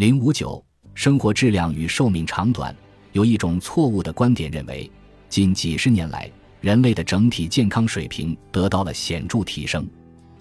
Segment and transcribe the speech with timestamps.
[0.00, 2.74] 零五九，生活质量与寿命长短。
[3.12, 4.90] 有一种错误的观点认为，
[5.28, 6.26] 近几十年来
[6.62, 9.86] 人类的整体健康水平得到了显著提升。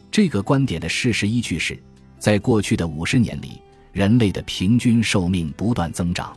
[0.09, 1.77] 这个观点的事实依据是，
[2.17, 3.61] 在过去的五十年里，
[3.91, 6.33] 人类的平均寿命不断增长。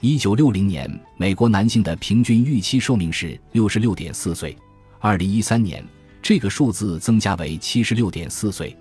[0.00, 0.86] 一九六零年，
[1.16, 4.54] 美国男性的平均预期寿命是六十六点四岁；
[4.98, 5.82] 二零一三年，
[6.20, 8.76] 这个数字增加为七十六点四岁。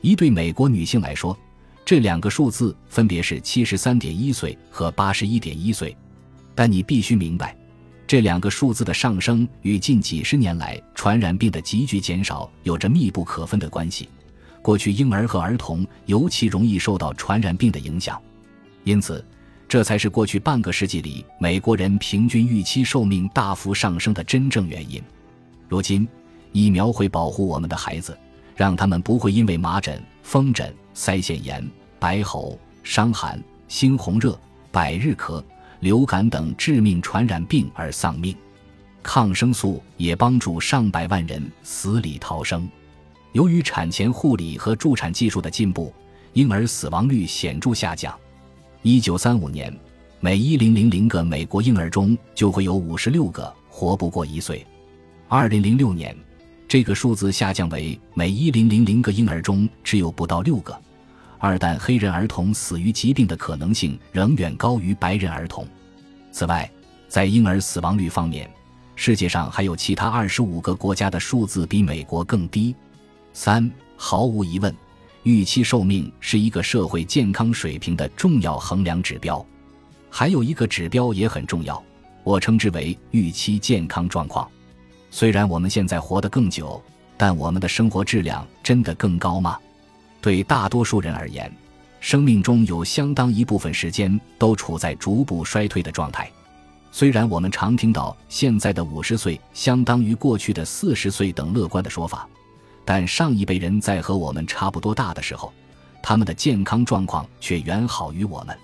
[0.00, 1.36] 一对美国女性来说，
[1.86, 5.96] 这两个数字分别是七十三点一岁和八十一点一岁，
[6.52, 7.56] 但你必须明白，
[8.08, 14.08] 这两个数字的上升与近几十年来传染病的急剧减少有着密不可分的关系。
[14.62, 18.20] 过去婴儿和儿童尤其容易受到传染病的影响，
[18.82, 19.24] 因此，
[19.68, 25.00] 这才是过去半个世纪里美国人平均预期寿命大幅上升的真正原因。
[25.68, 26.08] 如今，
[26.50, 28.18] 疫苗会保护我们的孩子，
[28.56, 30.74] 让他们不会因为麻疹、风疹。
[30.96, 31.62] 腮腺炎、
[31.98, 34.36] 白喉、伤寒、猩红热、
[34.72, 35.44] 百日咳、
[35.80, 38.34] 流感等致命传染病而丧命，
[39.02, 42.66] 抗生素也帮助上百万人死里逃生。
[43.32, 45.92] 由于产前护理和助产技术的进步，
[46.32, 48.18] 婴儿死亡率显著下降。
[48.80, 49.70] 一九三五年，
[50.18, 54.66] 每一零零零个美国婴儿中就会有五十六个活不过一岁。
[55.28, 56.16] 二零零六年，
[56.66, 60.74] 这个数字下降为每一零零零个婴儿中只有不到六个。
[61.38, 65.66] 二但黑人儿童死于疾病的可能性仍远高于白人儿童。
[66.32, 66.70] 此外，
[67.08, 68.50] 在婴儿死亡率方面，
[68.94, 72.74] 世界上还有其他二十五个国家的数字比美国更低。
[73.32, 74.74] 三，毫无疑问，
[75.22, 79.44] 预期寿命是一个社会健康水平的重要衡量指标。
[80.10, 81.82] 还有一个指标也很重要，
[82.24, 84.48] 我称之为预期健康状况。
[85.10, 86.82] 虽然我们现在活得更久，
[87.16, 89.58] 但我们的生活质量真的更高吗？
[90.26, 91.48] 对大多数人而言，
[92.00, 96.28] 生命中有相当一部分时间都处在逐步衰退的状态。
[96.90, 102.28] 虽然我们常听到现在的五十岁相当于过去的四十岁等乐观的说法，
[102.84, 105.52] 但上一辈人在和我们差不多大的时候，
[106.02, 108.58] 他们的健康状况却远好于我们。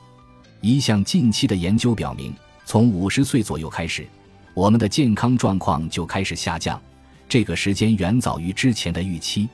[0.63, 2.35] 一项近期的研究表明，
[2.65, 4.05] 从五十岁左右开始，
[4.53, 6.83] 我们的健康状况就开始下降，
[7.29, 9.49] 这个时间远早于之前的预期。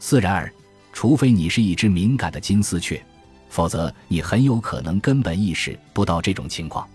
[0.00, 0.52] 自然而。
[0.94, 3.04] 除非你是一只敏感的金丝雀，
[3.48, 6.88] 否则你很有可能根本意识不到这种情况。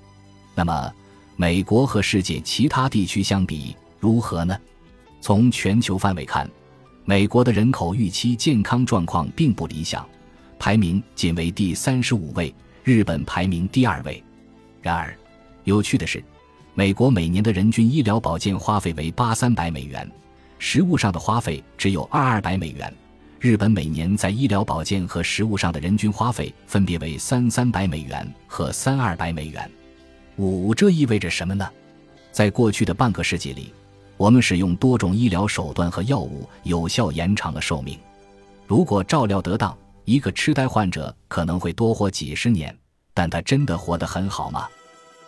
[0.55, 0.91] 那么，
[1.35, 4.57] 美国和世界其他地区相比如何呢？
[5.19, 6.49] 从全球范围看，
[7.03, 10.07] 美国的人口预期健康状况并不理想，
[10.57, 12.55] 排名仅为第三十五位，
[12.85, 14.23] 日本排名第二位。
[14.81, 15.13] 然而，
[15.65, 16.23] 有趣的是，
[16.73, 20.09] 美国每年的人均医疗保健花费为八三百美元，
[20.57, 22.91] 食物上的花费只有二二百美元。
[23.41, 29.69] 日本每年在医疗保健和食物上的人均花费分别为三三百美元和三二百美元。
[30.35, 31.65] 五，这意味着什么呢？
[32.33, 33.73] 在过去的半个世纪里，
[34.17, 37.97] 我们使用多种医疗手段和药物有效延长了寿命。
[38.67, 42.77] 如果照料得当，一个痴呆患者可能会多活几十年。
[43.13, 44.67] 但他真的活得很好吗？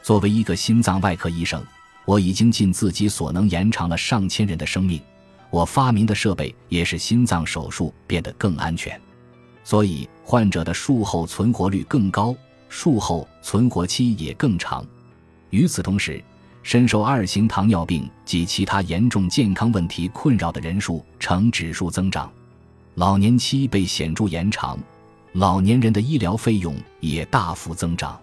[0.04, 1.64] 作为一个心脏外科医生，
[2.04, 5.02] 我已经尽自己所能延长了上千人的生命。
[5.52, 9.00] 我发明的设备也使心脏手术变得更安全，
[9.64, 12.34] 所以患者的术后存活率更高，
[12.70, 14.84] 术后存活期也更长。
[15.50, 16.24] 与此同时，
[16.64, 22.32] 深受二型糖尿病及其他严重健康问题困扰的人数呈指数增长，
[22.96, 24.80] 老年期被显著延长，
[25.34, 28.18] 老年人的医疗费用也大幅增长。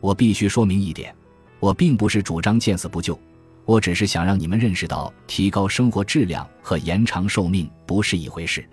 [0.00, 1.14] 我必须说明一点，
[1.60, 3.18] 我并不是主张见死不救。
[3.68, 8.66] 我只是想让你们认识到，提高生活质量和延长寿命不是一回事。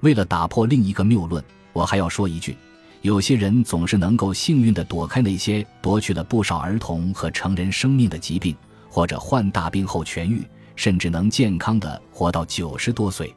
[0.00, 2.56] 为了打破另一个谬论，我还要说一句：
[3.02, 8.56] 有些人总是能够幸运地躲开那些夺去了不少儿童和成人生命的疾病，
[8.88, 10.42] 或者患大病后痊愈，
[10.74, 13.36] 甚至能健康地活到九十多岁。